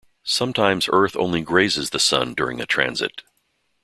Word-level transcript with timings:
Sometimes 0.23 0.89
Earth 0.91 1.15
only 1.15 1.41
grazes 1.43 1.91
the 1.91 1.99
Sun 1.99 2.33
during 2.33 2.59
a 2.59 2.65
transit. 2.65 3.21